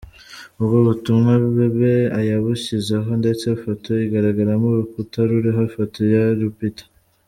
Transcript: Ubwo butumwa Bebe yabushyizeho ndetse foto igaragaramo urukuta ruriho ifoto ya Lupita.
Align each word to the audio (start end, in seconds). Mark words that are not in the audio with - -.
Ubwo 0.59 0.77
butumwa 0.87 1.31
Bebe 1.55 1.93
yabushyizeho 2.29 3.09
ndetse 3.21 3.45
foto 3.63 3.89
igaragaramo 4.05 4.65
urukuta 4.69 5.17
ruriho 5.29 5.61
ifoto 5.69 5.99
ya 6.13 6.23
Lupita. 6.41 6.85